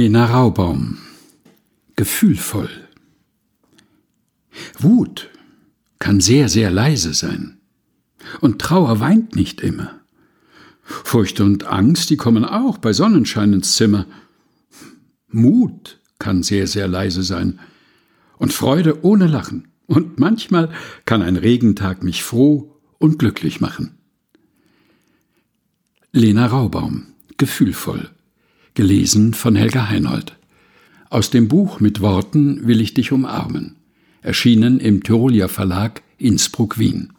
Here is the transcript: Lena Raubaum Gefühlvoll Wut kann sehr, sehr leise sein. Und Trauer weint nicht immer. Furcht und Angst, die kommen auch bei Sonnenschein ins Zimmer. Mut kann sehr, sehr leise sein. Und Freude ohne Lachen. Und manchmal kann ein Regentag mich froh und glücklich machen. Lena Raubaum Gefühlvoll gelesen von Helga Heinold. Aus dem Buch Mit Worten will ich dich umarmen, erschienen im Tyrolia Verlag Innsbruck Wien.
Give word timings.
Lena 0.00 0.24
Raubaum 0.24 0.96
Gefühlvoll 1.94 2.70
Wut 4.78 5.28
kann 5.98 6.20
sehr, 6.20 6.48
sehr 6.48 6.70
leise 6.70 7.12
sein. 7.12 7.60
Und 8.40 8.62
Trauer 8.62 9.00
weint 9.00 9.36
nicht 9.36 9.60
immer. 9.60 10.00
Furcht 10.82 11.38
und 11.42 11.64
Angst, 11.64 12.08
die 12.08 12.16
kommen 12.16 12.46
auch 12.46 12.78
bei 12.78 12.94
Sonnenschein 12.94 13.52
ins 13.52 13.76
Zimmer. 13.76 14.06
Mut 15.28 16.00
kann 16.18 16.42
sehr, 16.42 16.66
sehr 16.66 16.88
leise 16.88 17.22
sein. 17.22 17.60
Und 18.38 18.54
Freude 18.54 19.04
ohne 19.04 19.26
Lachen. 19.26 19.68
Und 19.86 20.18
manchmal 20.18 20.70
kann 21.04 21.20
ein 21.20 21.36
Regentag 21.36 22.02
mich 22.02 22.22
froh 22.22 22.74
und 22.96 23.18
glücklich 23.18 23.60
machen. 23.60 23.98
Lena 26.10 26.46
Raubaum 26.46 27.08
Gefühlvoll 27.36 28.08
gelesen 28.74 29.34
von 29.34 29.56
Helga 29.56 29.88
Heinold. 29.88 30.36
Aus 31.08 31.30
dem 31.30 31.48
Buch 31.48 31.80
Mit 31.80 32.00
Worten 32.00 32.66
will 32.66 32.80
ich 32.80 32.94
dich 32.94 33.12
umarmen, 33.12 33.76
erschienen 34.22 34.78
im 34.78 35.02
Tyrolia 35.02 35.48
Verlag 35.48 36.02
Innsbruck 36.18 36.78
Wien. 36.78 37.12